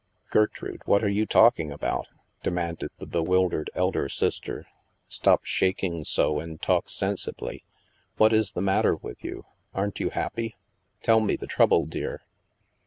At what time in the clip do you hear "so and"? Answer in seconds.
6.05-6.59